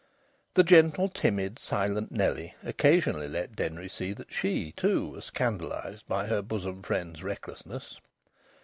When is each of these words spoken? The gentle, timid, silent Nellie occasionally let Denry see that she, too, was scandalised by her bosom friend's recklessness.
The 0.55 0.63
gentle, 0.63 1.09
timid, 1.09 1.59
silent 1.59 2.11
Nellie 2.11 2.55
occasionally 2.63 3.27
let 3.27 3.55
Denry 3.55 3.87
see 3.87 4.13
that 4.13 4.33
she, 4.33 4.71
too, 4.71 5.07
was 5.09 5.25
scandalised 5.25 6.07
by 6.07 6.25
her 6.25 6.41
bosom 6.41 6.81
friend's 6.81 7.21
recklessness. 7.21 7.99